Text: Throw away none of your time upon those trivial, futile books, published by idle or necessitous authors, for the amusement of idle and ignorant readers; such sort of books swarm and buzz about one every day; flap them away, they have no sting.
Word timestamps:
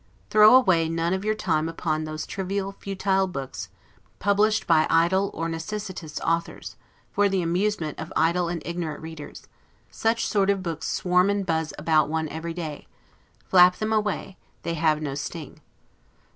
Throw 0.31 0.55
away 0.55 0.89
none 0.89 1.13
of 1.13 1.23
your 1.23 1.35
time 1.35 1.69
upon 1.69 2.05
those 2.05 2.25
trivial, 2.25 2.71
futile 2.71 3.27
books, 3.27 3.69
published 4.17 4.65
by 4.65 4.87
idle 4.89 5.29
or 5.35 5.47
necessitous 5.47 6.19
authors, 6.21 6.75
for 7.11 7.29
the 7.29 7.43
amusement 7.43 7.99
of 7.99 8.11
idle 8.15 8.49
and 8.49 8.63
ignorant 8.65 8.99
readers; 8.99 9.45
such 9.91 10.25
sort 10.25 10.49
of 10.49 10.63
books 10.63 10.87
swarm 10.87 11.29
and 11.29 11.45
buzz 11.45 11.71
about 11.77 12.09
one 12.09 12.27
every 12.29 12.55
day; 12.55 12.87
flap 13.47 13.75
them 13.75 13.93
away, 13.93 14.37
they 14.63 14.73
have 14.73 15.03
no 15.03 15.13
sting. 15.13 15.61